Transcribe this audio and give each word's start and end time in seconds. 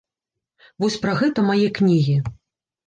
Вось 0.83 0.97
пра 1.05 1.13
гэта 1.21 1.47
мае 1.51 1.67
кнігі. 1.79 2.21